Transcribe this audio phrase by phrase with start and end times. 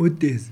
[0.00, 0.50] وديز